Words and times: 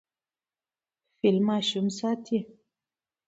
فیل 1.19 1.37
ماشوم 1.47 1.87
ساتي. 1.99 2.39